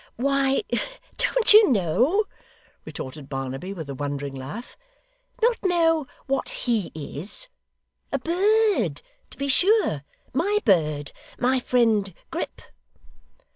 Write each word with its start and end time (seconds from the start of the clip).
'Why, 0.15 0.63
don't 1.17 1.53
you 1.53 1.69
know!' 1.69 2.23
retorted 2.85 3.29
Barnaby, 3.29 3.71
with 3.71 3.87
a 3.87 3.93
wondering 3.93 4.33
laugh. 4.33 4.75
'Not 5.43 5.57
know 5.63 6.07
what 6.25 6.49
HE 6.49 6.91
is! 6.95 7.49
A 8.11 8.17
bird, 8.17 9.03
to 9.29 9.37
be 9.37 9.47
sure. 9.47 10.03
My 10.33 10.57
bird 10.65 11.11
my 11.37 11.59
friend 11.59 12.15
Grip. 12.31 12.63